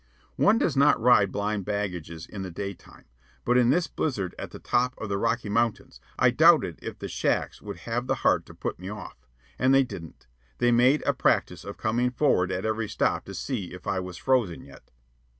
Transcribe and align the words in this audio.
One 0.37 0.57
does 0.57 0.75
not 0.75 0.99
ride 0.99 1.31
blind 1.31 1.63
baggages 1.65 2.25
in 2.25 2.41
the 2.41 2.49
daytime; 2.49 3.05
but 3.45 3.55
in 3.55 3.69
this 3.69 3.85
blizzard 3.85 4.33
at 4.39 4.49
the 4.49 4.57
top 4.57 4.95
of 4.97 5.09
the 5.09 5.17
Rocky 5.19 5.47
Mountains 5.47 6.01
I 6.17 6.31
doubted 6.31 6.79
if 6.81 6.97
the 6.97 7.07
shacks 7.07 7.61
would 7.61 7.81
have 7.81 8.07
the 8.07 8.15
heart 8.25 8.47
to 8.47 8.55
put 8.55 8.79
me 8.79 8.89
off. 8.89 9.27
And 9.59 9.75
they 9.75 9.83
didn't. 9.83 10.25
They 10.57 10.71
made 10.71 11.03
a 11.05 11.13
practice 11.13 11.63
of 11.63 11.77
coming 11.77 12.09
forward 12.09 12.51
at 12.51 12.65
every 12.65 12.89
stop 12.89 13.25
to 13.25 13.35
see 13.35 13.73
if 13.73 13.85
I 13.85 13.99
was 13.99 14.17
frozen 14.17 14.63
yet. 14.63 14.89